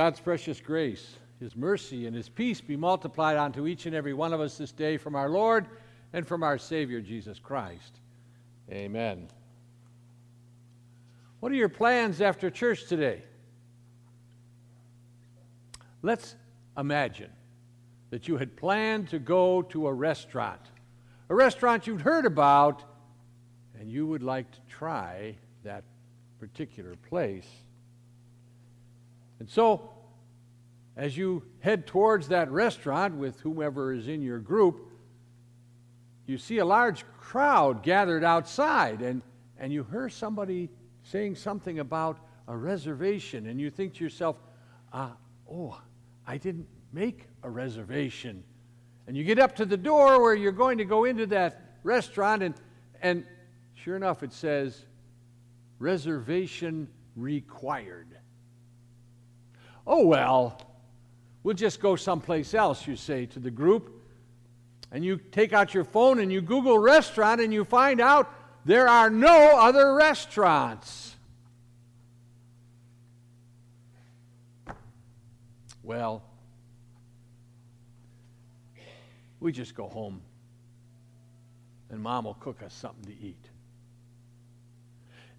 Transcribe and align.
God's 0.00 0.18
precious 0.18 0.62
grace, 0.62 1.18
His 1.40 1.54
mercy, 1.54 2.06
and 2.06 2.16
His 2.16 2.26
peace 2.26 2.62
be 2.62 2.74
multiplied 2.74 3.36
unto 3.36 3.66
each 3.66 3.84
and 3.84 3.94
every 3.94 4.14
one 4.14 4.32
of 4.32 4.40
us 4.40 4.56
this 4.56 4.72
day 4.72 4.96
from 4.96 5.14
our 5.14 5.28
Lord 5.28 5.66
and 6.14 6.26
from 6.26 6.42
our 6.42 6.56
Savior 6.56 7.02
Jesus 7.02 7.38
Christ. 7.38 8.00
Amen. 8.72 9.28
What 11.40 11.52
are 11.52 11.54
your 11.54 11.68
plans 11.68 12.22
after 12.22 12.48
church 12.48 12.86
today? 12.86 13.22
Let's 16.00 16.34
imagine 16.78 17.32
that 18.08 18.26
you 18.26 18.38
had 18.38 18.56
planned 18.56 19.10
to 19.10 19.18
go 19.18 19.60
to 19.60 19.86
a 19.86 19.92
restaurant, 19.92 20.62
a 21.28 21.34
restaurant 21.34 21.86
you'd 21.86 22.00
heard 22.00 22.24
about, 22.24 22.82
and 23.78 23.90
you 23.90 24.06
would 24.06 24.22
like 24.22 24.50
to 24.50 24.60
try 24.66 25.36
that 25.62 25.84
particular 26.38 26.94
place. 27.10 27.44
And 29.40 29.48
so, 29.48 29.90
as 30.96 31.16
you 31.16 31.42
head 31.60 31.86
towards 31.86 32.28
that 32.28 32.50
restaurant 32.50 33.16
with 33.16 33.40
whomever 33.40 33.92
is 33.92 34.06
in 34.06 34.22
your 34.22 34.38
group, 34.38 34.90
you 36.26 36.38
see 36.38 36.58
a 36.58 36.64
large 36.64 37.04
crowd 37.18 37.82
gathered 37.82 38.22
outside, 38.22 39.00
and, 39.00 39.22
and 39.58 39.72
you 39.72 39.84
hear 39.90 40.08
somebody 40.08 40.68
saying 41.02 41.34
something 41.34 41.78
about 41.78 42.18
a 42.46 42.56
reservation, 42.56 43.46
and 43.46 43.60
you 43.60 43.70
think 43.70 43.94
to 43.94 44.04
yourself, 44.04 44.36
uh, 44.92 45.10
oh, 45.50 45.80
I 46.26 46.36
didn't 46.36 46.66
make 46.92 47.26
a 47.42 47.50
reservation. 47.50 48.44
And 49.06 49.16
you 49.16 49.24
get 49.24 49.38
up 49.38 49.56
to 49.56 49.64
the 49.64 49.76
door 49.76 50.20
where 50.22 50.34
you're 50.34 50.52
going 50.52 50.78
to 50.78 50.84
go 50.84 51.04
into 51.04 51.26
that 51.26 51.78
restaurant, 51.82 52.42
and, 52.42 52.54
and 53.00 53.24
sure 53.74 53.96
enough, 53.96 54.22
it 54.22 54.32
says, 54.32 54.84
reservation 55.78 56.88
required. 57.16 58.18
Oh, 59.92 60.06
well, 60.06 60.56
we'll 61.42 61.56
just 61.56 61.80
go 61.80 61.96
someplace 61.96 62.54
else, 62.54 62.86
you 62.86 62.94
say 62.94 63.26
to 63.26 63.40
the 63.40 63.50
group. 63.50 64.00
And 64.92 65.04
you 65.04 65.16
take 65.16 65.52
out 65.52 65.74
your 65.74 65.82
phone 65.82 66.20
and 66.20 66.30
you 66.30 66.40
Google 66.40 66.78
restaurant 66.78 67.40
and 67.40 67.52
you 67.52 67.64
find 67.64 68.00
out 68.00 68.32
there 68.64 68.86
are 68.86 69.10
no 69.10 69.58
other 69.58 69.94
restaurants. 69.94 71.16
Well, 75.82 76.22
we 79.40 79.50
just 79.50 79.74
go 79.74 79.88
home 79.88 80.22
and 81.90 82.00
mom 82.00 82.26
will 82.26 82.34
cook 82.34 82.62
us 82.62 82.72
something 82.72 83.12
to 83.12 83.20
eat. 83.20 83.49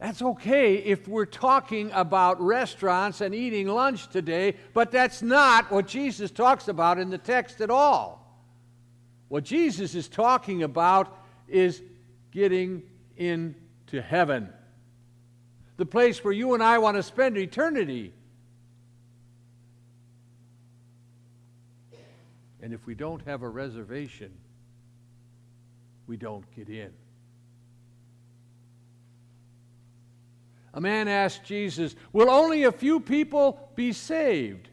That's 0.01 0.23
okay 0.23 0.77
if 0.77 1.07
we're 1.07 1.27
talking 1.27 1.91
about 1.93 2.41
restaurants 2.41 3.21
and 3.21 3.35
eating 3.35 3.67
lunch 3.67 4.09
today, 4.09 4.55
but 4.73 4.89
that's 4.89 5.21
not 5.21 5.69
what 5.69 5.85
Jesus 5.85 6.31
talks 6.31 6.67
about 6.67 6.97
in 6.97 7.11
the 7.11 7.19
text 7.19 7.61
at 7.61 7.69
all. 7.69 8.17
What 9.27 9.43
Jesus 9.43 9.93
is 9.93 10.09
talking 10.09 10.63
about 10.63 11.15
is 11.47 11.83
getting 12.31 12.81
into 13.15 14.01
heaven, 14.01 14.49
the 15.77 15.85
place 15.85 16.23
where 16.23 16.33
you 16.33 16.55
and 16.55 16.63
I 16.63 16.79
want 16.79 16.97
to 16.97 17.03
spend 17.03 17.37
eternity. 17.37 18.11
And 22.59 22.73
if 22.73 22.87
we 22.87 22.95
don't 22.95 23.23
have 23.27 23.43
a 23.43 23.49
reservation, 23.49 24.31
we 26.07 26.17
don't 26.17 26.49
get 26.55 26.69
in. 26.69 26.91
A 30.73 30.81
man 30.81 31.07
asked 31.07 31.43
Jesus, 31.43 31.95
Will 32.13 32.29
only 32.29 32.63
a 32.63 32.71
few 32.71 32.99
people 32.99 33.69
be 33.75 33.91
saved? 33.91 34.69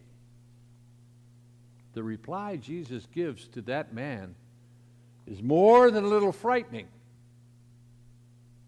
The 1.94 2.02
reply 2.02 2.56
Jesus 2.56 3.06
gives 3.12 3.48
to 3.48 3.62
that 3.62 3.92
man 3.92 4.34
is 5.26 5.42
more 5.42 5.90
than 5.90 6.04
a 6.04 6.08
little 6.08 6.32
frightening. 6.32 6.86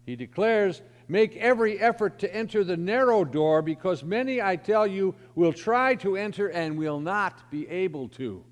He 0.05 0.15
declares, 0.15 0.81
Make 1.07 1.35
every 1.37 1.79
effort 1.79 2.19
to 2.19 2.35
enter 2.35 2.63
the 2.63 2.77
narrow 2.77 3.25
door, 3.25 3.61
because 3.61 4.03
many, 4.03 4.41
I 4.41 4.55
tell 4.55 4.87
you, 4.87 5.15
will 5.35 5.53
try 5.53 5.95
to 5.95 6.15
enter 6.15 6.47
and 6.47 6.77
will 6.77 6.99
not 6.99 7.51
be 7.51 7.67
able 7.67 8.07
to. 8.09 8.43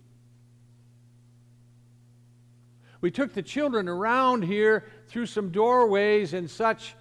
We 3.02 3.12
took 3.12 3.34
the 3.34 3.42
children 3.42 3.88
around 3.88 4.44
here 4.44 4.86
through 5.08 5.28
some 5.28 5.52
doorways 5.52 6.34
and 6.34 6.50
such 6.50 6.96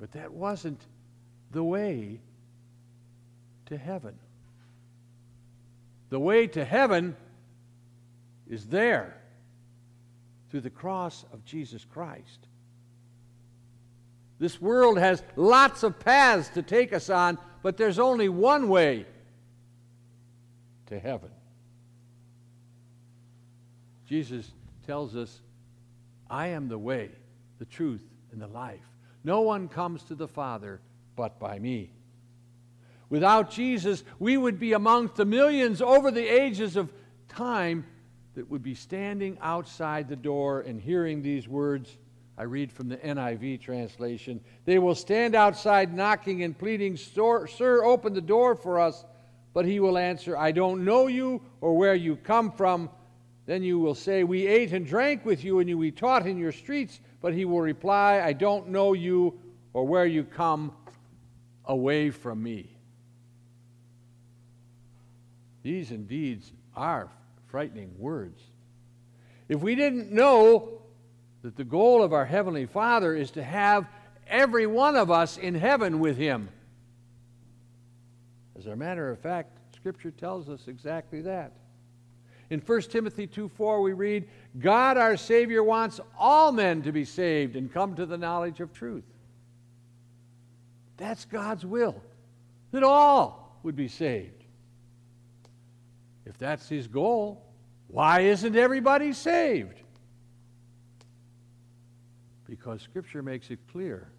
but 0.00 0.12
that 0.12 0.32
wasn't 0.32 0.80
the 1.52 1.62
way 1.62 2.20
to 3.66 3.76
heaven. 3.76 4.18
The 6.08 6.18
way 6.18 6.46
to 6.48 6.64
heaven 6.64 7.14
is 8.48 8.66
there 8.66 9.16
through 10.50 10.62
the 10.62 10.70
cross 10.70 11.24
of 11.32 11.44
Jesus 11.44 11.84
Christ. 11.84 12.48
This 14.38 14.60
world 14.60 14.98
has 14.98 15.22
lots 15.36 15.82
of 15.82 16.00
paths 16.00 16.48
to 16.50 16.62
take 16.62 16.94
us 16.94 17.10
on, 17.10 17.36
but 17.62 17.76
there's 17.76 17.98
only 17.98 18.30
one 18.30 18.68
way 18.68 19.04
to 20.86 20.98
heaven. 20.98 21.30
Jesus 24.08 24.50
tells 24.86 25.14
us, 25.14 25.40
I 26.28 26.48
am 26.48 26.68
the 26.68 26.78
way, 26.78 27.10
the 27.58 27.66
truth, 27.66 28.02
and 28.32 28.40
the 28.40 28.48
life. 28.48 28.80
No 29.24 29.42
one 29.42 29.68
comes 29.68 30.02
to 30.04 30.14
the 30.14 30.28
Father 30.28 30.80
but 31.16 31.38
by 31.38 31.58
me. 31.58 31.92
Without 33.08 33.50
Jesus, 33.50 34.04
we 34.18 34.36
would 34.36 34.58
be 34.58 34.72
amongst 34.72 35.16
the 35.16 35.24
millions 35.24 35.82
over 35.82 36.10
the 36.10 36.26
ages 36.26 36.76
of 36.76 36.92
time 37.28 37.84
that 38.34 38.48
would 38.48 38.62
be 38.62 38.74
standing 38.74 39.36
outside 39.42 40.08
the 40.08 40.16
door 40.16 40.60
and 40.60 40.80
hearing 40.80 41.20
these 41.20 41.48
words. 41.48 41.98
I 42.38 42.44
read 42.44 42.72
from 42.72 42.88
the 42.88 42.96
NIV 42.96 43.60
translation. 43.60 44.40
They 44.64 44.78
will 44.78 44.94
stand 44.94 45.34
outside 45.34 45.94
knocking 45.94 46.42
and 46.42 46.56
pleading, 46.56 46.96
Sir, 46.96 47.84
open 47.84 48.14
the 48.14 48.20
door 48.20 48.54
for 48.54 48.78
us. 48.78 49.04
But 49.52 49.66
he 49.66 49.80
will 49.80 49.98
answer, 49.98 50.36
I 50.36 50.52
don't 50.52 50.84
know 50.84 51.08
you 51.08 51.42
or 51.60 51.76
where 51.76 51.94
you 51.94 52.16
come 52.16 52.52
from. 52.52 52.88
Then 53.46 53.64
you 53.64 53.80
will 53.80 53.96
say, 53.96 54.22
We 54.22 54.46
ate 54.46 54.72
and 54.72 54.86
drank 54.86 55.26
with 55.26 55.42
you, 55.42 55.58
and 55.58 55.68
you 55.68 55.76
we 55.76 55.90
taught 55.90 56.26
in 56.26 56.38
your 56.38 56.52
streets. 56.52 57.00
But 57.20 57.34
he 57.34 57.44
will 57.44 57.60
reply, 57.60 58.20
I 58.20 58.32
don't 58.32 58.68
know 58.68 58.92
you 58.92 59.38
or 59.72 59.86
where 59.86 60.06
you 60.06 60.24
come 60.24 60.72
away 61.64 62.10
from 62.10 62.42
me. 62.42 62.76
These 65.62 65.90
indeed 65.90 66.42
are 66.74 67.10
frightening 67.48 67.94
words. 67.98 68.40
If 69.48 69.60
we 69.60 69.74
didn't 69.74 70.10
know 70.10 70.82
that 71.42 71.56
the 71.56 71.64
goal 71.64 72.02
of 72.02 72.12
our 72.12 72.24
Heavenly 72.24 72.66
Father 72.66 73.14
is 73.14 73.30
to 73.32 73.42
have 73.42 73.86
every 74.26 74.66
one 74.66 74.96
of 74.96 75.10
us 75.10 75.36
in 75.36 75.54
heaven 75.54 75.98
with 75.98 76.16
Him, 76.16 76.48
as 78.58 78.66
a 78.66 78.76
matter 78.76 79.10
of 79.10 79.18
fact, 79.18 79.74
Scripture 79.74 80.10
tells 80.10 80.48
us 80.48 80.68
exactly 80.68 81.22
that. 81.22 81.52
In 82.50 82.58
1 82.58 82.82
Timothy 82.82 83.28
2 83.28 83.48
4, 83.48 83.80
we 83.80 83.92
read, 83.92 84.28
God 84.58 84.96
our 84.96 85.16
Savior 85.16 85.62
wants 85.62 86.00
all 86.18 86.50
men 86.50 86.82
to 86.82 86.92
be 86.92 87.04
saved 87.04 87.54
and 87.54 87.72
come 87.72 87.94
to 87.94 88.04
the 88.04 88.18
knowledge 88.18 88.58
of 88.58 88.72
truth. 88.72 89.04
That's 90.96 91.24
God's 91.24 91.64
will, 91.64 92.02
that 92.72 92.82
all 92.82 93.58
would 93.62 93.76
be 93.76 93.88
saved. 93.88 94.44
If 96.26 96.36
that's 96.38 96.68
His 96.68 96.88
goal, 96.88 97.46
why 97.86 98.20
isn't 98.20 98.56
everybody 98.56 99.12
saved? 99.12 99.80
Because 102.48 102.82
Scripture 102.82 103.22
makes 103.22 103.50
it 103.50 103.60
clear 103.70 104.10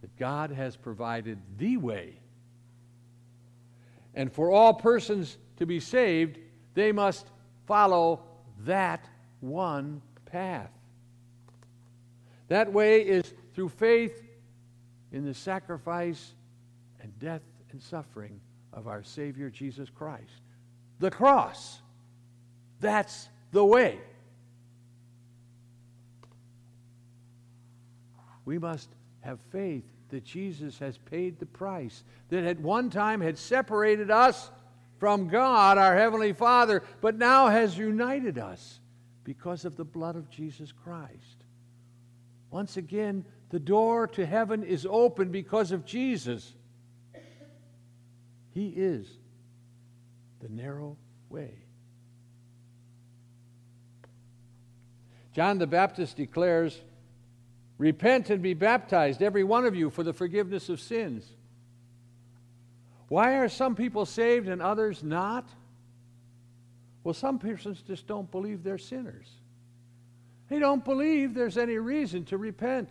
that 0.00 0.16
God 0.16 0.50
has 0.52 0.76
provided 0.76 1.38
the 1.58 1.76
way. 1.76 2.20
And 4.14 4.32
for 4.32 4.50
all 4.50 4.72
persons 4.72 5.36
to 5.56 5.66
be 5.66 5.80
saved, 5.80 6.38
they 6.76 6.92
must 6.92 7.26
follow 7.66 8.20
that 8.60 9.08
one 9.40 10.02
path. 10.26 10.70
That 12.48 12.72
way 12.72 13.00
is 13.00 13.32
through 13.54 13.70
faith 13.70 14.22
in 15.10 15.24
the 15.24 15.34
sacrifice 15.34 16.34
and 17.00 17.18
death 17.18 17.40
and 17.72 17.82
suffering 17.82 18.40
of 18.74 18.86
our 18.86 19.02
Savior 19.02 19.48
Jesus 19.48 19.88
Christ. 19.88 20.42
The 21.00 21.10
cross. 21.10 21.80
That's 22.78 23.30
the 23.52 23.64
way. 23.64 23.98
We 28.44 28.58
must 28.58 28.90
have 29.22 29.40
faith 29.50 29.84
that 30.10 30.24
Jesus 30.24 30.78
has 30.78 30.98
paid 30.98 31.38
the 31.38 31.46
price, 31.46 32.04
that 32.28 32.44
at 32.44 32.60
one 32.60 32.90
time 32.90 33.22
had 33.22 33.38
separated 33.38 34.10
us 34.10 34.50
from 34.98 35.28
God, 35.28 35.78
our 35.78 35.96
Heavenly 35.96 36.32
Father, 36.32 36.82
but 37.00 37.16
now 37.16 37.48
has 37.48 37.76
united 37.76 38.38
us 38.38 38.80
because 39.24 39.64
of 39.64 39.76
the 39.76 39.84
blood 39.84 40.16
of 40.16 40.30
Jesus 40.30 40.72
Christ. 40.72 41.44
Once 42.50 42.76
again, 42.76 43.24
the 43.50 43.58
door 43.58 44.06
to 44.08 44.24
heaven 44.24 44.62
is 44.62 44.86
open 44.88 45.30
because 45.30 45.72
of 45.72 45.84
Jesus. 45.84 46.54
He 48.52 48.68
is 48.68 49.06
the 50.40 50.48
narrow 50.48 50.96
way. 51.28 51.54
John 55.32 55.58
the 55.58 55.66
Baptist 55.66 56.16
declares, 56.16 56.80
Repent 57.78 58.30
and 58.30 58.42
be 58.42 58.54
baptized, 58.54 59.20
every 59.20 59.44
one 59.44 59.66
of 59.66 59.74
you, 59.74 59.90
for 59.90 60.02
the 60.02 60.14
forgiveness 60.14 60.70
of 60.70 60.80
sins. 60.80 61.35
Why 63.08 63.36
are 63.38 63.48
some 63.48 63.74
people 63.74 64.04
saved 64.04 64.48
and 64.48 64.60
others 64.60 65.02
not? 65.02 65.48
Well, 67.04 67.14
some 67.14 67.38
persons 67.38 67.82
just 67.82 68.06
don't 68.06 68.30
believe 68.30 68.64
they're 68.64 68.78
sinners. 68.78 69.28
They 70.48 70.58
don't 70.58 70.84
believe 70.84 71.34
there's 71.34 71.58
any 71.58 71.78
reason 71.78 72.24
to 72.26 72.38
repent. 72.38 72.90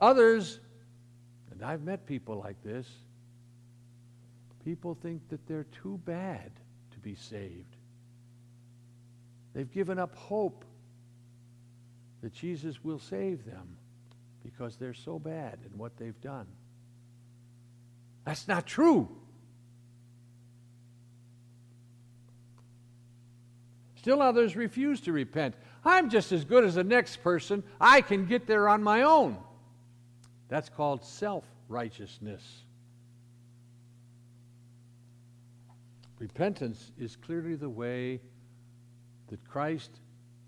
Others, 0.00 0.60
and 1.50 1.62
I've 1.62 1.82
met 1.82 2.06
people 2.06 2.38
like 2.38 2.62
this, 2.62 2.88
people 4.64 4.96
think 5.02 5.28
that 5.28 5.46
they're 5.46 5.66
too 5.82 6.00
bad 6.04 6.50
to 6.92 6.98
be 7.00 7.14
saved. 7.14 7.76
They've 9.54 9.70
given 9.70 9.98
up 9.98 10.14
hope 10.14 10.64
that 12.22 12.32
Jesus 12.32 12.82
will 12.82 12.98
save 12.98 13.44
them 13.44 13.76
because 14.42 14.76
they're 14.76 14.94
so 14.94 15.18
bad 15.18 15.58
in 15.70 15.76
what 15.76 15.96
they've 15.96 16.20
done. 16.20 16.46
That's 18.24 18.46
not 18.46 18.66
true. 18.66 19.08
Still 23.96 24.20
others 24.20 24.56
refuse 24.56 25.00
to 25.02 25.12
repent. 25.12 25.54
I'm 25.84 26.10
just 26.10 26.32
as 26.32 26.44
good 26.44 26.64
as 26.64 26.74
the 26.74 26.84
next 26.84 27.22
person. 27.22 27.62
I 27.80 28.00
can 28.00 28.26
get 28.26 28.46
there 28.46 28.68
on 28.68 28.82
my 28.82 29.02
own. 29.02 29.36
That's 30.48 30.68
called 30.68 31.04
self 31.04 31.44
righteousness. 31.68 32.42
Repentance 36.18 36.92
is 36.98 37.16
clearly 37.16 37.56
the 37.56 37.68
way 37.68 38.20
that 39.28 39.48
Christ 39.48 39.90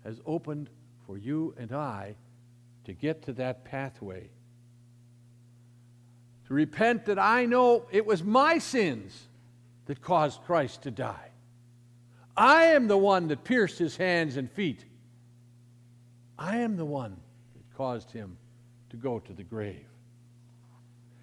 has 0.03 0.21
opened 0.25 0.69
for 1.05 1.17
you 1.17 1.53
and 1.57 1.71
I 1.73 2.15
to 2.85 2.93
get 2.93 3.23
to 3.23 3.33
that 3.33 3.65
pathway. 3.65 4.29
To 6.47 6.53
repent 6.53 7.05
that 7.05 7.17
I 7.17 7.45
know 7.45 7.85
it 7.91 8.05
was 8.05 8.23
my 8.23 8.59
sins 8.59 9.27
that 9.85 10.01
caused 10.01 10.41
Christ 10.43 10.83
to 10.83 10.91
die. 10.91 11.31
I 12.37 12.65
am 12.65 12.87
the 12.87 12.97
one 12.97 13.27
that 13.29 13.43
pierced 13.43 13.79
his 13.79 13.95
hands 13.95 14.37
and 14.37 14.51
feet. 14.51 14.85
I 16.37 16.57
am 16.57 16.75
the 16.75 16.85
one 16.85 17.17
that 17.55 17.77
caused 17.77 18.11
him 18.11 18.37
to 18.89 18.97
go 18.97 19.19
to 19.19 19.33
the 19.33 19.43
grave. 19.43 19.87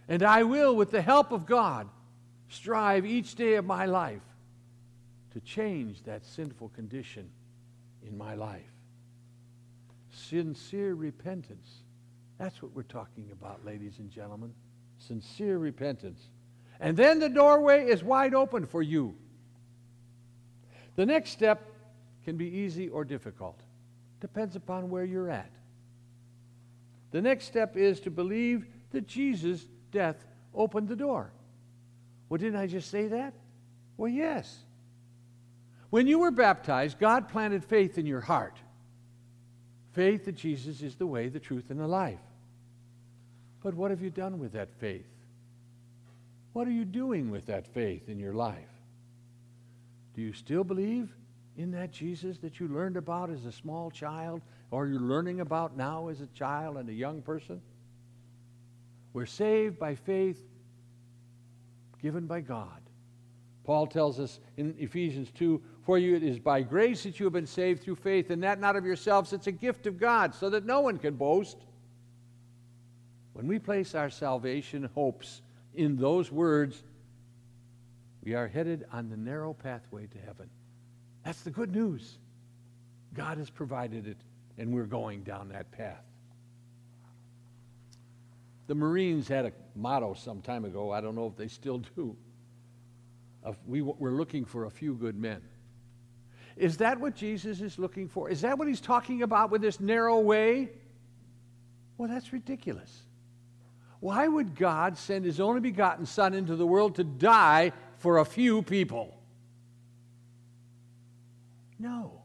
And 0.09 0.23
I 0.23 0.43
will, 0.43 0.75
with 0.75 0.91
the 0.91 1.03
help 1.03 1.33
of 1.33 1.47
God, 1.47 1.89
strive 2.49 3.07
each 3.07 3.35
day 3.35 3.55
of 3.55 3.65
my 3.65 3.87
life 3.87 4.23
to 5.33 5.41
change 5.41 6.03
that 6.03 6.25
sinful 6.25 6.71
condition 6.71 7.31
in 8.07 8.17
my 8.17 8.35
life. 8.35 8.63
Sincere 10.11 10.95
repentance. 10.95 11.83
That's 12.39 12.61
what 12.63 12.75
we're 12.75 12.83
talking 12.83 13.31
about, 13.33 13.65
ladies 13.65 13.99
and 13.99 14.11
gentlemen. 14.11 14.53
Sincere 15.07 15.59
repentance. 15.59 16.29
And 16.81 16.97
then 16.97 17.19
the 17.19 17.29
doorway 17.29 17.87
is 17.87 18.03
wide 18.03 18.35
open 18.35 18.67
for 18.67 18.83
you 18.83 19.15
the 20.97 21.07
next 21.07 21.31
step 21.31 21.71
can 22.25 22.37
be 22.37 22.47
easy 22.47 22.89
or 22.89 23.05
difficult. 23.05 23.61
Depends 24.21 24.57
upon 24.57 24.91
where 24.91 25.05
you're 25.05 25.31
at. 25.31 25.51
The 27.11 27.23
next 27.23 27.47
step 27.47 27.77
is 27.77 28.01
to 28.01 28.11
believe 28.11 28.67
that 28.91 29.07
Jesus' 29.07 29.67
death 29.91 30.25
opened 30.55 30.89
the 30.89 30.97
door. 30.97 31.33
Well, 32.29 32.39
didn't 32.39 32.59
I 32.59 32.67
just 32.67 32.91
say 32.91 33.09
that? 33.09 33.35
Well, 33.97 34.11
yes. 34.11 34.59
When 35.91 36.07
you 36.07 36.21
were 36.21 36.31
baptized, 36.31 36.99
God 36.99 37.29
planted 37.29 37.65
faith 37.65 37.99
in 37.99 38.07
your 38.07 38.21
heart. 38.21 38.57
Faith 39.93 40.25
that 40.25 40.37
Jesus 40.37 40.81
is 40.81 40.95
the 40.95 41.07
way, 41.07 41.29
the 41.29 41.41
truth, 41.41 41.71
and 41.71 41.79
the 41.79 41.87
life. 41.87 42.21
But 43.63 43.75
what 43.75 43.91
have 43.91 44.03
you 44.03 44.11
done 44.11 44.39
with 44.39 44.53
that 44.53 44.73
faith? 44.79 45.07
What 46.53 46.67
are 46.67 46.73
you 46.73 46.85
doing 46.85 47.31
with 47.31 47.47
that 47.47 47.67
faith 47.67 48.09
in 48.09 48.19
your 48.19 48.35
life? 48.35 48.69
Do 50.15 50.21
you 50.21 50.33
still 50.33 50.65
believe 50.65 51.15
in 51.57 51.71
that 51.73 51.93
Jesus 51.93 52.39
that 52.39 52.61
you 52.61 52.69
learned 52.69 52.97
about 52.97 53.31
as 53.31 53.47
a 53.47 53.53
small 53.53 53.91
child 53.91 54.43
or 54.71 54.85
are 54.85 54.87
you're 54.87 55.01
learning 55.01 55.41
about 55.41 55.77
now 55.77 56.09
as 56.09 56.21
a 56.21 56.27
child 56.29 56.77
and 56.77 56.89
a 56.89 56.95
young 56.95 57.23
person? 57.23 57.61
We're 59.13 59.27
saved 59.27 59.79
by 59.79 59.95
faith 59.95 60.43
given 62.01 62.27
by 62.27 62.41
God. 62.41 62.81
Paul 63.65 63.87
tells 63.87 64.19
us 64.19 64.41
in 64.57 64.75
Ephesians 64.79 65.31
2 65.31 65.63
For 65.85 65.99
you 65.99 66.17
it 66.17 66.23
is 66.23 66.39
by 66.39 66.63
grace 66.63 67.05
that 67.05 67.21
you 67.21 67.27
have 67.27 67.33
been 67.33 67.47
saved 67.47 67.83
through 67.83 67.97
faith, 67.97 68.31
and 68.31 68.43
that 68.43 68.59
not 68.59 68.75
of 68.77 68.85
yourselves, 68.85 69.33
it's 69.33 69.47
a 69.47 69.53
gift 69.53 69.87
of 69.87 69.99
God, 69.99 70.35
so 70.35 70.51
that 70.51 70.67
no 70.67 70.81
one 70.81 70.99
can 70.99 71.15
boast. 71.15 71.59
When 73.33 73.47
we 73.47 73.59
place 73.59 73.95
our 73.95 74.11
salvation 74.11 74.89
hopes 74.95 75.43
in 75.75 75.97
those 75.97 76.31
words, 76.31 76.83
we 78.23 78.35
are 78.35 78.47
headed 78.47 78.85
on 78.93 79.09
the 79.09 79.17
narrow 79.17 79.55
pathway 79.55 80.07
to 80.07 80.19
heaven. 80.19 80.49
That's 81.25 81.43
the 81.43 81.51
good 81.51 81.75
news. 81.75 82.19
God 83.15 83.39
has 83.39 83.51
provided 83.51 84.07
it, 84.07 84.19
and 84.59 84.73
we're 84.73 84.85
going 84.85 85.23
down 85.23 85.49
that 85.51 85.71
path. 85.73 86.05
The 88.67 88.75
Marines 88.75 89.29
had 89.29 89.47
a 89.47 89.53
motto 89.75 90.15
some 90.15 90.41
time 90.41 90.65
ago. 90.65 90.93
I 90.93 91.01
don't 91.01 91.15
know 91.15 91.27
if 91.27 91.37
they 91.37 91.49
still 91.49 91.79
do. 91.97 92.17
We, 93.67 93.83
we're 93.83 94.13
looking 94.13 94.45
for 94.45 94.67
a 94.67 94.71
few 94.71 94.95
good 94.95 95.17
men. 95.17 95.43
Is 96.57 96.77
that 96.77 97.01
what 97.01 97.17
Jesus 97.17 97.61
is 97.61 97.79
looking 97.79 98.09
for? 98.09 98.29
Is 98.29 98.43
that 98.43 98.59
what 98.59 98.69
he's 98.69 98.81
talking 98.81 99.23
about 99.23 99.51
with 99.51 99.63
this 99.63 99.81
narrow 99.81 100.21
way? 100.21 100.71
Well, 101.97 102.09
that's 102.09 102.33
ridiculous. 102.33 103.03
Why 104.03 104.27
would 104.27 104.57
God 104.57 104.99
send 104.99 105.25
his 105.25 105.39
only 105.39 105.61
begotten 105.61 106.07
Son 106.07 106.35
into 106.35 106.57
the 106.57 106.67
world 106.67 106.97
to 106.97 107.05
die 107.05 107.71
for 108.03 108.19
a 108.19 108.25
few 108.25 108.63
people. 108.63 109.17
No. 111.79 112.25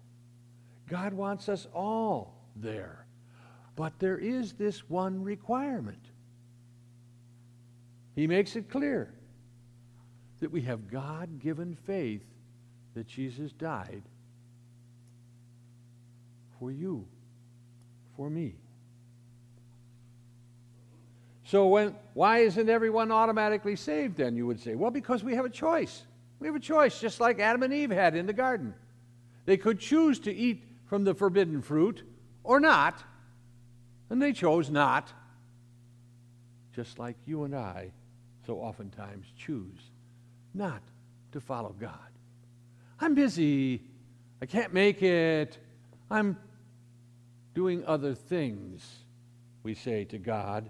God 0.89 1.13
wants 1.13 1.49
us 1.49 1.67
all 1.75 2.33
there. 2.55 3.05
But 3.75 3.99
there 3.99 4.17
is 4.17 4.53
this 4.53 4.89
one 4.89 5.23
requirement. 5.23 6.03
He 8.15 8.25
makes 8.25 8.55
it 8.55 8.71
clear 8.71 9.13
that 10.39 10.51
we 10.51 10.63
have 10.63 10.89
God 10.89 11.39
given 11.39 11.75
faith 11.85 12.25
that 12.95 13.05
Jesus 13.05 13.51
died 13.51 14.01
for 16.57 16.71
you, 16.71 17.07
for 18.15 18.31
me. 18.31 18.55
So 21.47 21.67
when, 21.67 21.95
why 22.13 22.39
isn't 22.39 22.67
everyone 22.67 23.09
automatically 23.09 23.77
saved 23.77 24.17
then, 24.17 24.35
you 24.35 24.45
would 24.47 24.59
say? 24.59 24.75
Well, 24.75 24.91
because 24.91 25.23
we 25.23 25.35
have 25.35 25.45
a 25.45 25.49
choice. 25.49 26.03
We 26.39 26.47
have 26.47 26.57
a 26.57 26.59
choice, 26.59 26.99
just 26.99 27.21
like 27.21 27.39
Adam 27.39 27.63
and 27.63 27.73
Eve 27.73 27.89
had 27.89 28.17
in 28.17 28.25
the 28.25 28.33
garden. 28.33 28.73
They 29.45 29.55
could 29.55 29.79
choose 29.79 30.19
to 30.19 30.33
eat 30.33 30.61
from 30.87 31.05
the 31.05 31.13
forbidden 31.15 31.61
fruit 31.61 32.03
or 32.43 32.59
not, 32.59 33.01
and 34.09 34.21
they 34.21 34.33
chose 34.33 34.69
not, 34.69 35.13
just 36.75 36.99
like 36.99 37.15
you 37.25 37.45
and 37.45 37.55
I 37.55 37.91
so 38.45 38.57
oftentimes 38.57 39.25
choose 39.37 39.91
not 40.53 40.81
to 41.31 41.39
follow 41.39 41.73
God. 41.79 42.11
I'm 42.99 43.15
busy. 43.15 43.81
I 44.41 44.47
can't 44.47 44.73
make 44.73 45.01
it. 45.01 45.57
I'm 46.11 46.37
doing 47.55 47.85
other 47.85 48.13
things, 48.13 48.85
we 49.63 49.75
say 49.75 50.03
to 50.05 50.17
God. 50.17 50.69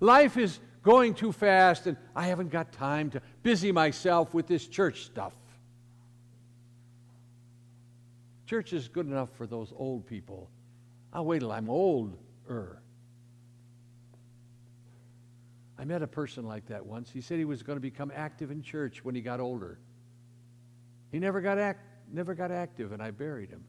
Life 0.00 0.36
is 0.36 0.60
going 0.82 1.14
too 1.14 1.32
fast, 1.32 1.86
and 1.86 1.96
I 2.14 2.26
haven't 2.26 2.50
got 2.50 2.72
time 2.72 3.10
to 3.10 3.22
busy 3.42 3.72
myself 3.72 4.34
with 4.34 4.46
this 4.46 4.66
church 4.66 5.04
stuff. 5.04 5.32
Church 8.46 8.72
is 8.72 8.88
good 8.88 9.06
enough 9.06 9.30
for 9.36 9.46
those 9.46 9.72
old 9.76 10.06
people. 10.06 10.50
I'll 11.12 11.24
wait 11.24 11.40
till 11.40 11.52
I'm 11.52 11.70
older. 11.70 12.82
I 15.78 15.84
met 15.84 16.02
a 16.02 16.06
person 16.06 16.44
like 16.44 16.66
that 16.66 16.84
once. 16.84 17.10
He 17.10 17.20
said 17.20 17.38
he 17.38 17.44
was 17.44 17.62
going 17.62 17.76
to 17.76 17.80
become 17.80 18.12
active 18.14 18.50
in 18.50 18.62
church 18.62 19.04
when 19.04 19.14
he 19.14 19.20
got 19.20 19.40
older. 19.40 19.78
He 21.10 21.18
never 21.18 21.40
got, 21.40 21.58
act, 21.58 21.80
never 22.12 22.34
got 22.34 22.50
active, 22.50 22.92
and 22.92 23.02
I 23.02 23.10
buried 23.10 23.50
him. 23.50 23.64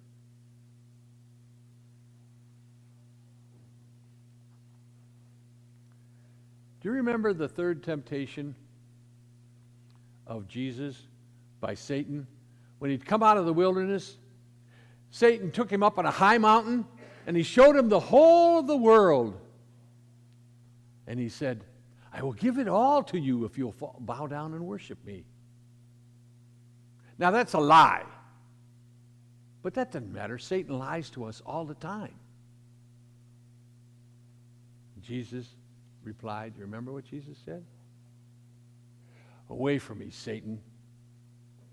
Do 6.85 6.91
you 6.91 6.97
remember 6.97 7.33
the 7.33 7.47
third 7.47 7.81
temptation 7.81 8.53
of 10.27 10.47
Jesus 10.47 10.95
by 11.59 11.73
Satan? 11.73 12.27
When 12.77 12.91
he'd 12.91 13.03
come 13.03 13.23
out 13.23 13.37
of 13.37 13.47
the 13.47 13.53
wilderness, 13.53 14.17
Satan 15.09 15.49
took 15.49 15.71
him 15.71 15.81
up 15.81 15.97
on 15.97 16.05
a 16.05 16.11
high 16.11 16.37
mountain 16.37 16.85
and 17.25 17.35
he 17.35 17.41
showed 17.41 17.75
him 17.75 17.89
the 17.89 17.99
whole 17.99 18.59
of 18.59 18.67
the 18.67 18.77
world. 18.77 19.35
And 21.07 21.19
he 21.19 21.27
said, 21.27 21.63
I 22.13 22.21
will 22.21 22.33
give 22.33 22.59
it 22.59 22.67
all 22.67 23.01
to 23.05 23.17
you 23.17 23.45
if 23.45 23.57
you'll 23.57 23.71
fall, 23.71 23.95
bow 23.99 24.27
down 24.27 24.53
and 24.53 24.67
worship 24.67 25.03
me. 25.03 25.25
Now, 27.17 27.31
that's 27.31 27.53
a 27.53 27.59
lie. 27.59 28.03
But 29.63 29.73
that 29.73 29.91
doesn't 29.91 30.13
matter. 30.13 30.37
Satan 30.37 30.77
lies 30.77 31.09
to 31.09 31.23
us 31.23 31.41
all 31.47 31.65
the 31.65 31.73
time. 31.73 32.13
Jesus 35.01 35.47
replied, 36.05 36.53
do 36.53 36.59
You 36.59 36.65
remember 36.65 36.91
what 36.91 37.05
Jesus 37.05 37.37
said? 37.43 37.63
Away 39.49 39.77
from 39.77 39.99
me, 39.99 40.09
Satan. 40.09 40.59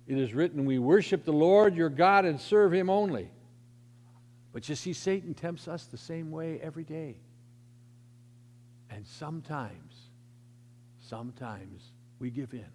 It 0.07 0.19
is 0.19 0.35
written, 0.35 0.65
We 0.65 0.79
worship 0.79 1.25
the 1.25 1.33
Lord 1.33 1.77
your 1.77 1.89
God 1.89 2.25
and 2.25 2.41
serve 2.41 2.73
him 2.73 2.91
only. 2.91 3.31
But 4.53 4.69
you 4.69 4.75
see, 4.75 4.93
Satan 4.93 5.33
tempts 5.33 5.69
us 5.69 5.85
the 5.87 5.97
same 5.97 6.31
way 6.31 6.61
every 6.63 6.85
day. 6.85 7.17
And 8.91 9.07
sometimes, 9.07 10.11
sometimes 11.01 11.93
we 12.19 12.31
give 12.31 12.53
in. 12.53 12.67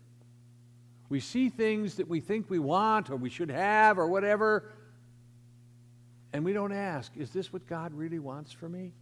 We 1.09 1.19
see 1.19 1.49
things 1.49 1.95
that 1.95 2.07
we 2.07 2.19
think 2.19 2.49
we 2.49 2.59
want 2.59 3.09
or 3.09 3.15
we 3.15 3.29
should 3.29 3.51
have 3.51 3.99
or 3.99 4.07
whatever, 4.07 4.71
and 6.33 6.43
we 6.43 6.53
don't 6.53 6.73
ask, 6.73 7.11
is 7.15 7.29
this 7.29 7.53
what 7.53 7.65
God 7.67 7.93
really 7.93 8.19
wants 8.19 8.51
for 8.51 8.67
me? 8.67 8.93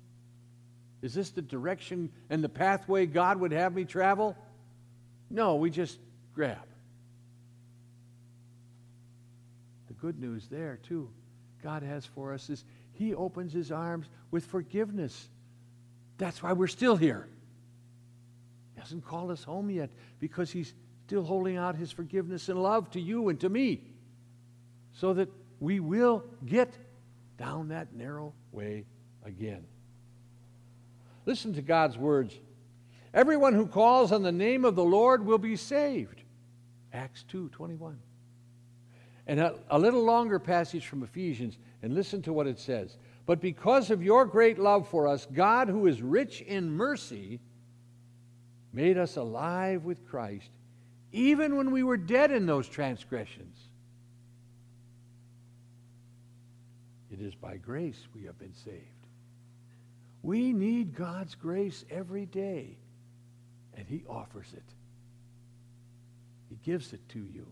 Is 1.01 1.13
this 1.13 1.29
the 1.29 1.41
direction 1.41 2.11
and 2.29 2.43
the 2.43 2.49
pathway 2.49 3.05
God 3.05 3.39
would 3.39 3.51
have 3.51 3.73
me 3.73 3.85
travel? 3.85 4.35
No, 5.29 5.55
we 5.55 5.69
just 5.69 5.99
grab. 6.33 6.57
The 9.87 9.93
good 9.93 10.19
news 10.19 10.47
there, 10.47 10.79
too, 10.83 11.09
God 11.61 11.83
has 11.83 12.05
for 12.05 12.33
us 12.33 12.49
is 12.49 12.63
He 12.93 13.13
opens 13.13 13.53
His 13.53 13.71
arms 13.71 14.07
with 14.31 14.45
forgiveness. 14.45 15.29
That's 16.17 16.41
why 16.41 16.53
we're 16.53 16.67
still 16.67 16.95
here. 16.95 17.27
He 18.73 18.79
hasn't 18.79 19.05
called 19.05 19.31
us 19.31 19.43
home 19.43 19.69
yet 19.69 19.89
because 20.19 20.51
He's 20.51 20.73
still 21.05 21.23
holding 21.23 21.57
out 21.57 21.75
His 21.75 21.91
forgiveness 21.91 22.49
and 22.49 22.61
love 22.61 22.89
to 22.91 23.01
you 23.01 23.29
and 23.29 23.39
to 23.41 23.49
me 23.49 23.81
so 24.93 25.13
that 25.13 25.29
we 25.59 25.79
will 25.79 26.23
get 26.45 26.73
down 27.37 27.69
that 27.69 27.93
narrow 27.93 28.33
way 28.51 28.85
again. 29.23 29.65
Listen 31.25 31.53
to 31.53 31.61
God's 31.61 31.97
words. 31.97 32.37
Everyone 33.13 33.53
who 33.53 33.65
calls 33.67 34.11
on 34.11 34.23
the 34.23 34.31
name 34.31 34.65
of 34.65 34.75
the 34.75 34.83
Lord 34.83 35.25
will 35.25 35.37
be 35.37 35.55
saved. 35.55 36.21
Acts 36.93 37.23
2 37.29 37.49
21. 37.49 37.99
And 39.27 39.39
a, 39.39 39.55
a, 39.69 39.79
little 39.79 40.03
longer 40.03 40.37
passage 40.37 40.85
from 40.85 41.01
Ephesians, 41.01 41.57
and 41.81 41.95
listen 41.95 42.21
to 42.23 42.33
what 42.33 42.45
it 42.45 42.59
says. 42.59 42.97
But 43.25 43.41
because 43.41 43.89
of 43.89 44.03
your 44.03 44.25
great 44.25 44.59
love 44.59 44.87
for 44.87 45.07
us, 45.07 45.25
God, 45.33 45.67
who 45.67 45.87
is 45.87 46.01
rich 46.01 46.41
in 46.41 46.69
mercy, 46.69 47.39
made 48.71 48.99
us 48.99 49.15
alive 49.15 49.83
with 49.83 50.05
Christ, 50.07 50.51
even 51.11 51.55
when 51.55 51.71
we 51.71 51.81
were 51.81 51.97
dead 51.97 52.29
in 52.29 52.45
those 52.45 52.67
transgressions. 52.67 53.57
It 57.11 57.19
is 57.19 57.33
by 57.33 57.57
grace 57.57 58.07
we 58.13 58.25
have 58.25 58.37
been 58.37 58.53
saved. 58.53 58.94
We 60.25 60.53
need 60.53 60.95
God's 60.95 61.35
grace 61.35 61.85
every 61.87 62.25
day, 62.25 62.79
and 63.75 63.87
He 63.87 64.03
offers 64.09 64.47
it. 64.53 64.63
He 66.49 66.57
gives 66.63 66.93
it 66.93 67.09
to 67.09 67.19
you. 67.19 67.45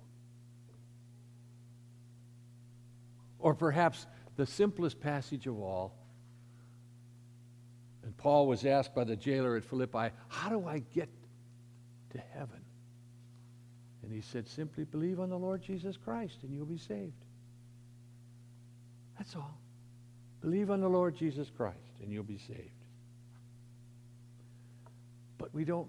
Or 3.38 3.54
perhaps 3.54 4.08
the 4.38 4.48
simplest 4.48 5.00
passage 5.00 5.46
of 5.46 5.60
all. 5.60 5.94
And 8.04 8.18
Paul 8.18 8.48
was 8.48 8.66
asked 8.66 8.96
by 8.96 9.04
the 9.04 9.16
jailer 9.16 9.56
at 9.56 9.64
Philippi, 9.64 10.10
How 10.28 10.50
do 10.50 10.68
I 10.68 10.80
get 10.96 11.10
to 12.14 12.18
heaven? 12.34 12.66
And 14.02 14.12
he 14.12 14.22
said, 14.22 14.48
Simply 14.48 14.84
believe 14.84 15.20
on 15.20 15.30
the 15.30 15.38
Lord 15.38 15.62
Jesus 15.62 15.96
Christ, 15.96 16.40
and 16.42 16.52
you'll 16.52 16.66
be 16.66 16.80
saved. 16.80 17.14
That's 19.16 19.36
all. 19.36 19.60
Believe 20.44 20.70
on 20.70 20.82
the 20.82 20.90
Lord 20.90 21.16
Jesus 21.16 21.50
Christ 21.56 21.78
and 22.02 22.12
you'll 22.12 22.24
be 22.24 22.38
saved. 22.38 22.60
But 25.38 25.54
we 25.54 25.64
don't, 25.64 25.88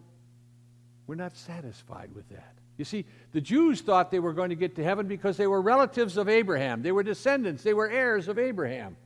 we're 1.07 1.17
not 1.17 1.37
satisfied 1.37 2.11
with 2.15 2.29
that. 2.29 2.55
You 2.77 2.85
see, 2.85 3.05
the 3.33 3.41
Jews 3.41 3.81
thought 3.81 4.11
they 4.11 4.21
were 4.21 4.33
going 4.33 4.51
to 4.51 4.57
get 4.57 4.77
to 4.77 4.85
heaven 4.85 5.07
because 5.07 5.37
they 5.37 5.47
were 5.47 5.61
relatives 5.61 6.17
of 6.17 6.29
Abraham. 6.29 6.83
They 6.83 6.93
were 6.93 7.03
descendants. 7.03 7.63
They 7.63 7.75
were 7.75 7.91
heirs 7.91 8.29
of 8.29 8.39
Abraham. 8.39 8.97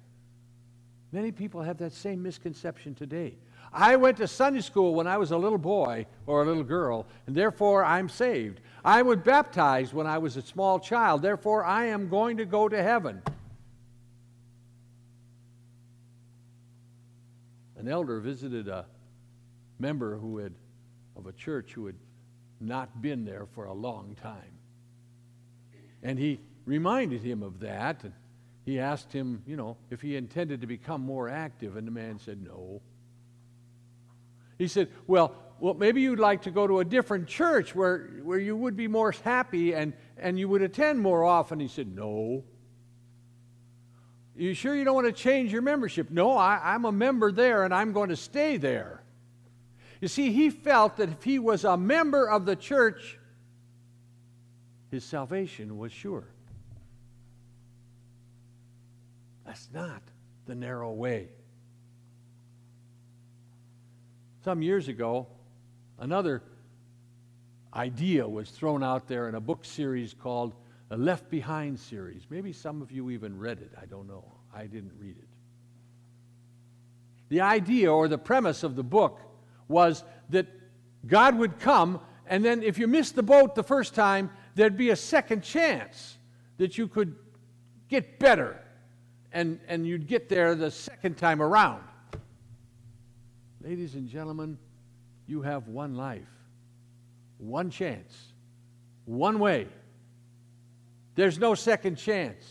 Many 1.12 1.32
people 1.32 1.62
have 1.62 1.78
that 1.78 1.92
same 1.92 2.22
misconception 2.22 2.94
today. 2.94 3.36
I 3.72 3.96
went 3.96 4.18
to 4.18 4.28
Sunday 4.28 4.60
school 4.60 4.94
when 4.94 5.06
I 5.06 5.16
was 5.16 5.30
a 5.30 5.36
little 5.36 5.58
boy 5.58 6.06
or 6.26 6.42
a 6.42 6.46
little 6.46 6.64
girl, 6.64 7.06
and 7.26 7.34
therefore 7.34 7.84
I'm 7.84 8.08
saved. 8.08 8.60
I 8.84 9.02
was 9.02 9.18
baptized 9.18 9.92
when 9.92 10.06
I 10.06 10.18
was 10.18 10.36
a 10.36 10.42
small 10.42 10.78
child, 10.78 11.22
therefore 11.22 11.64
I 11.64 11.86
am 11.86 12.08
going 12.08 12.38
to 12.38 12.44
go 12.44 12.68
to 12.68 12.82
heaven. 12.82 13.22
An 17.78 17.88
elder 17.88 18.20
visited 18.20 18.68
a 18.68 18.86
member 19.78 20.16
who 20.16 20.38
had 20.38 20.52
of 21.16 21.26
a 21.26 21.32
church 21.32 21.72
who 21.72 21.86
had 21.86 21.96
not 22.60 23.00
been 23.00 23.24
there 23.24 23.46
for 23.54 23.66
a 23.66 23.72
long 23.72 24.16
time. 24.20 24.58
And 26.02 26.18
he 26.18 26.40
reminded 26.64 27.22
him 27.22 27.42
of 27.42 27.60
that. 27.60 28.04
And 28.04 28.12
he 28.64 28.78
asked 28.78 29.12
him, 29.12 29.42
you 29.46 29.56
know, 29.56 29.76
if 29.90 30.00
he 30.00 30.16
intended 30.16 30.60
to 30.60 30.66
become 30.66 31.00
more 31.00 31.28
active. 31.28 31.76
And 31.76 31.86
the 31.86 31.92
man 31.92 32.18
said, 32.18 32.42
no. 32.42 32.82
He 34.58 34.68
said, 34.68 34.88
well, 35.06 35.34
well, 35.60 35.74
maybe 35.74 36.00
you'd 36.00 36.20
like 36.20 36.42
to 36.42 36.50
go 36.50 36.66
to 36.66 36.80
a 36.80 36.84
different 36.84 37.26
church 37.26 37.74
where, 37.74 38.08
where 38.22 38.38
you 38.38 38.56
would 38.56 38.76
be 38.76 38.86
more 38.86 39.12
happy 39.12 39.74
and, 39.74 39.92
and 40.16 40.38
you 40.38 40.48
would 40.48 40.62
attend 40.62 41.00
more 41.00 41.24
often. 41.24 41.58
He 41.58 41.68
said, 41.68 41.94
no. 41.94 42.44
You 44.38 44.54
sure 44.54 44.76
you 44.76 44.84
don't 44.84 44.94
want 44.94 45.08
to 45.08 45.12
change 45.12 45.52
your 45.52 45.62
membership? 45.62 46.10
No, 46.12 46.36
I, 46.36 46.76
am 46.76 46.84
a 46.84 46.92
member 46.92 47.32
there 47.32 47.64
and 47.64 47.74
I'm 47.74 47.92
going 47.92 48.10
to 48.10 48.16
stay 48.16 48.56
there. 48.56 49.02
You 50.00 50.06
see, 50.06 50.30
he 50.30 50.50
felt 50.50 50.98
that 50.98 51.08
if 51.08 51.24
he 51.24 51.40
was 51.40 51.64
a 51.64 51.76
member 51.76 52.30
of 52.30 52.46
the 52.46 52.54
church, 52.54 53.18
his 54.92 55.02
salvation 55.02 55.76
was 55.76 55.90
sure. 55.90 56.28
That's 59.44 59.68
not 59.74 60.02
the 60.46 60.54
narrow 60.54 60.92
way. 60.92 61.30
Some 64.44 64.62
years 64.62 64.86
ago, 64.86 65.26
another 65.98 66.44
idea 67.74 68.28
was 68.28 68.50
thrown 68.50 68.84
out 68.84 69.08
there 69.08 69.28
in 69.28 69.34
a 69.34 69.40
book 69.40 69.64
series 69.64 70.14
called 70.14 70.54
a 70.90 70.96
Left 70.96 71.28
Behind 71.30 71.78
series. 71.78 72.22
Maybe 72.30 72.52
some 72.52 72.80
of 72.80 72.90
you 72.90 73.10
even 73.10 73.38
read 73.38 73.58
it. 73.60 73.72
I 73.80 73.86
don't 73.86 74.06
know. 74.06 74.24
I 74.54 74.66
didn't 74.66 74.92
read 74.98 75.16
it. 75.18 75.28
The 77.28 77.42
idea 77.42 77.92
or 77.92 78.08
the 78.08 78.18
premise 78.18 78.62
of 78.62 78.74
the 78.74 78.82
book 78.82 79.20
was 79.68 80.02
that 80.30 80.46
God 81.06 81.36
would 81.36 81.58
come, 81.58 82.00
and 82.26 82.42
then 82.44 82.62
if 82.62 82.78
you 82.78 82.86
missed 82.86 83.16
the 83.16 83.22
boat 83.22 83.54
the 83.54 83.62
first 83.62 83.94
time, 83.94 84.30
there'd 84.54 84.78
be 84.78 84.90
a 84.90 84.96
second 84.96 85.42
chance 85.42 86.16
that 86.56 86.78
you 86.78 86.88
could 86.88 87.14
get 87.88 88.18
better, 88.18 88.60
and, 89.32 89.60
and 89.68 89.86
you'd 89.86 90.06
get 90.06 90.28
there 90.28 90.54
the 90.54 90.70
second 90.70 91.18
time 91.18 91.42
around. 91.42 91.82
Ladies 93.62 93.94
and 93.94 94.08
gentlemen, 94.08 94.56
you 95.26 95.42
have 95.42 95.68
one 95.68 95.94
life, 95.94 96.28
one 97.36 97.68
chance, 97.68 98.32
one 99.04 99.38
way 99.38 99.68
there's 101.18 101.36
no 101.36 101.56
second 101.56 101.96
chance. 101.96 102.44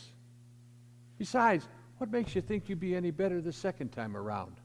Besides, 1.16 1.66
what 1.96 2.10
makes 2.10 2.34
you 2.34 2.42
think 2.42 2.68
you'd 2.68 2.78
be 2.78 2.94
any 2.94 3.10
better 3.10 3.40
the 3.40 3.50
second 3.50 3.92
time 3.92 4.14
around? 4.14 4.60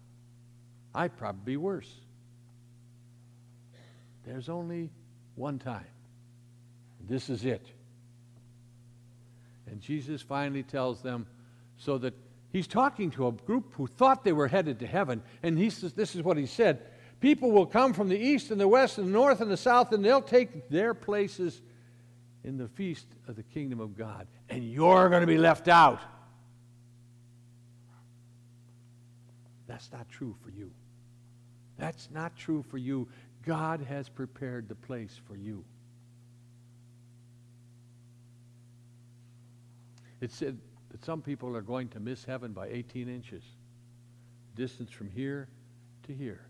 I'd 0.94 1.16
probably 1.16 1.54
be 1.54 1.56
worse. 1.56 1.90
There's 4.26 4.50
only 4.50 4.92
one 5.36 5.58
time. 5.58 5.88
This 7.08 7.30
is 7.30 7.46
it. 7.46 7.66
And 9.68 9.80
Jesus 9.80 10.22
finally 10.22 10.64
tells 10.64 11.02
them 11.02 11.26
so 11.78 11.98
that 12.00 12.14
he's 12.52 12.68
talking 12.68 13.10
to 13.12 13.28
a 13.28 13.32
group 13.32 13.74
who 13.76 13.88
thought 13.88 14.26
they 14.26 14.34
were 14.34 14.50
headed 14.50 14.80
to 14.80 14.86
heaven. 14.86 15.24
And 15.44 15.58
he 15.58 15.70
says, 15.70 15.94
this 15.94 16.14
is 16.14 16.24
what 16.24 16.36
he 16.36 16.46
said 16.46 16.82
People 17.22 17.54
will 17.54 17.66
come 17.66 17.94
from 17.94 18.10
the 18.10 18.20
east 18.20 18.52
and 18.52 18.60
the 18.60 18.68
west 18.68 18.98
and 18.98 19.08
the 19.08 19.12
north 19.14 19.40
and 19.40 19.50
the 19.50 19.56
south, 19.56 19.94
and 19.94 20.04
they'll 20.04 20.22
take 20.22 20.68
their 20.68 20.94
places 20.94 21.62
in 22.44 22.58
the 22.58 22.68
feast 22.68 23.08
of 23.28 23.36
the 23.36 23.44
kingdom 23.44 23.80
of 23.80 23.98
God, 23.98 24.28
and 24.50 24.64
you're 24.64 25.10
going 25.10 25.22
to 25.22 25.28
be 25.28 25.38
left 25.38 25.68
out. 25.68 26.02
That's 29.68 29.92
not 29.92 30.10
true 30.10 30.36
for 30.44 30.50
you. 30.50 30.72
That's 31.78 32.10
not 32.12 32.36
true 32.36 32.64
for 32.70 32.78
you. 32.78 33.08
God 33.46 33.82
has 33.82 34.10
prepared 34.10 34.68
the 34.68 34.76
place 34.76 35.20
for 35.28 35.36
you. 35.36 35.64
It 40.22 40.32
said 40.32 40.58
that 40.92 41.04
some 41.04 41.22
people 41.22 41.56
are 41.56 41.62
going 41.62 41.90
to 41.90 42.00
miss 42.00 42.24
heaven 42.24 42.54
by 42.54 42.68
18 42.68 43.10
inches, 43.10 43.44
distance 44.56 44.92
from 44.92 45.10
here 45.10 45.50
to 46.08 46.14
here. 46.14 46.46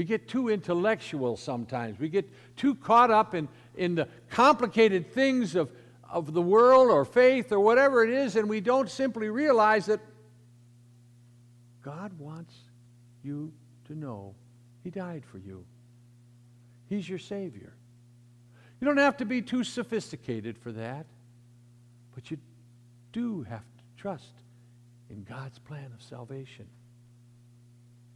We 0.00 0.04
get 0.04 0.28
too 0.28 0.48
intellectual 0.48 1.36
sometimes. 1.36 1.98
We 1.98 2.08
get 2.08 2.26
too 2.56 2.74
caught 2.74 3.10
up 3.10 3.34
in, 3.34 3.48
in 3.76 3.96
the 3.96 4.08
complicated 4.30 5.12
things 5.12 5.54
of, 5.54 5.70
of 6.08 6.32
the 6.32 6.40
world 6.40 6.90
or 6.90 7.04
faith 7.04 7.52
or 7.52 7.60
whatever 7.60 8.02
it 8.02 8.08
is, 8.08 8.34
and 8.34 8.48
we 8.48 8.62
don't 8.62 8.88
simply 8.88 9.28
realize 9.28 9.84
that 9.84 10.00
God 11.82 12.18
wants 12.18 12.54
you 13.22 13.52
to 13.88 13.94
know 13.94 14.34
He 14.82 14.88
died 14.88 15.22
for 15.30 15.36
you. 15.36 15.66
He's 16.88 17.06
your 17.06 17.18
Savior. 17.18 17.74
You 18.80 18.86
don't 18.86 18.96
have 18.96 19.18
to 19.18 19.26
be 19.26 19.42
too 19.42 19.64
sophisticated 19.64 20.56
for 20.56 20.72
that, 20.72 21.04
but 22.14 22.30
you 22.30 22.38
do 23.12 23.42
have 23.42 23.60
to 23.60 23.84
trust 23.98 24.32
in 25.10 25.24
God's 25.24 25.58
plan 25.58 25.92
of 25.94 26.02
salvation. 26.02 26.68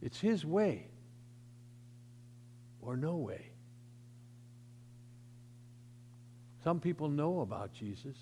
It's 0.01 0.19
His 0.19 0.43
way 0.43 0.87
or 2.85 2.95
no 2.95 3.15
way. 3.15 3.51
Some 6.63 6.79
people 6.79 7.09
know 7.09 7.41
about 7.41 7.73
Jesus. 7.73 8.15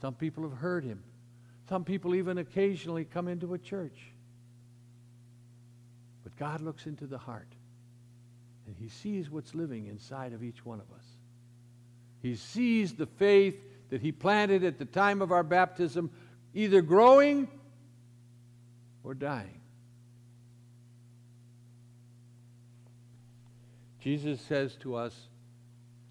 Some 0.00 0.14
people 0.14 0.42
have 0.44 0.58
heard 0.58 0.84
him. 0.84 1.02
Some 1.68 1.84
people 1.84 2.14
even 2.14 2.38
occasionally 2.38 3.04
come 3.04 3.28
into 3.28 3.54
a 3.54 3.58
church. 3.58 3.98
But 6.24 6.36
God 6.36 6.60
looks 6.60 6.86
into 6.86 7.06
the 7.06 7.18
heart 7.18 7.52
and 8.66 8.76
he 8.76 8.88
sees 8.88 9.30
what's 9.30 9.54
living 9.54 9.86
inside 9.86 10.32
of 10.32 10.42
each 10.42 10.64
one 10.64 10.80
of 10.80 10.90
us. 10.96 11.04
He 12.22 12.36
sees 12.36 12.94
the 12.94 13.06
faith 13.06 13.56
that 13.90 14.00
he 14.00 14.12
planted 14.12 14.64
at 14.64 14.78
the 14.78 14.84
time 14.84 15.22
of 15.22 15.32
our 15.32 15.42
baptism 15.42 16.10
either 16.54 16.82
growing 16.82 17.48
or 19.02 19.14
dying. 19.14 19.59
Jesus 24.00 24.40
says 24.40 24.76
to 24.76 24.96
us, 24.96 25.14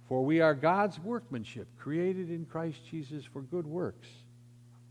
For 0.07 0.23
we 0.23 0.41
are 0.41 0.53
God's 0.53 0.99
workmanship, 0.99 1.67
created 1.77 2.29
in 2.29 2.45
Christ 2.45 2.79
Jesus 2.89 3.25
for 3.25 3.41
good 3.41 3.65
works, 3.65 4.07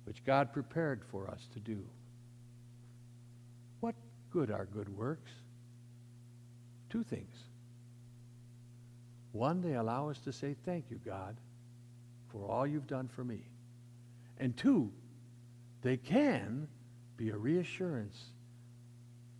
which 0.04 0.24
God 0.24 0.52
prepared 0.52 1.02
for 1.10 1.28
us 1.28 1.46
to 1.54 1.60
do. 1.60 1.84
What 3.80 3.94
good 4.32 4.50
are 4.50 4.66
good 4.66 4.88
works? 4.96 5.30
Two 6.90 7.04
things. 7.04 7.36
One, 9.32 9.62
they 9.62 9.74
allow 9.74 10.10
us 10.10 10.18
to 10.20 10.32
say, 10.32 10.56
Thank 10.64 10.86
you, 10.90 11.00
God, 11.04 11.36
for 12.32 12.50
all 12.50 12.66
you've 12.66 12.88
done 12.88 13.08
for 13.08 13.22
me. 13.22 13.42
And 14.38 14.56
two, 14.56 14.90
they 15.82 15.96
can 15.96 16.66
be 17.16 17.30
a 17.30 17.36
reassurance 17.36 18.16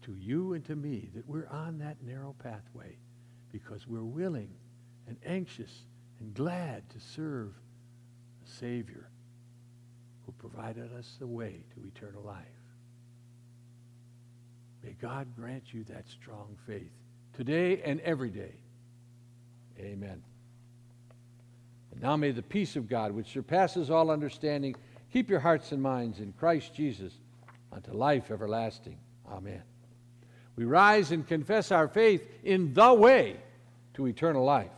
to 0.02 0.14
you 0.14 0.52
and 0.52 0.64
to 0.66 0.76
me 0.76 1.10
that 1.14 1.28
we're 1.28 1.48
on 1.48 1.78
that 1.78 1.96
narrow 2.04 2.34
pathway 2.42 2.96
because 3.52 3.86
we're 3.86 4.02
willing 4.02 4.50
and 5.06 5.16
anxious 5.24 5.84
and 6.20 6.34
glad 6.34 6.88
to 6.90 7.00
serve 7.00 7.52
a 8.44 8.48
Savior 8.48 9.08
who 10.26 10.32
provided 10.32 10.92
us 10.92 11.16
the 11.18 11.26
way 11.26 11.64
to 11.74 11.86
eternal 11.86 12.22
life. 12.22 12.44
May 14.82 14.92
God 14.92 15.28
grant 15.34 15.72
you 15.72 15.84
that 15.84 16.08
strong 16.08 16.56
faith 16.66 16.92
today 17.32 17.82
and 17.82 18.00
every 18.00 18.30
day. 18.30 18.54
Amen. 19.78 20.22
And 21.92 22.02
now 22.02 22.16
may 22.16 22.30
the 22.30 22.42
peace 22.42 22.76
of 22.76 22.88
God, 22.88 23.12
which 23.12 23.32
surpasses 23.32 23.90
all 23.90 24.10
understanding, 24.10 24.74
keep 25.12 25.30
your 25.30 25.40
hearts 25.40 25.72
and 25.72 25.82
minds 25.82 26.20
in 26.20 26.32
Christ 26.32 26.74
Jesus 26.74 27.12
unto 27.72 27.92
life 27.92 28.30
everlasting. 28.30 28.98
Amen. 29.30 29.62
We 30.58 30.64
rise 30.64 31.12
and 31.12 31.24
confess 31.24 31.70
our 31.70 31.86
faith 31.86 32.28
in 32.42 32.74
the 32.74 32.92
way 32.92 33.36
to 33.94 34.08
eternal 34.08 34.44
life. 34.44 34.72